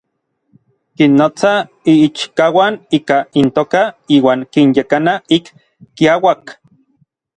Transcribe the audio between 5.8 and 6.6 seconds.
kiauak.